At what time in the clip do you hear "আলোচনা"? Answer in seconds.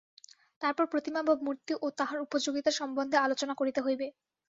3.19-3.53